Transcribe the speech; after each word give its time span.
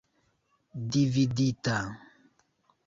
dividita 0.91 1.77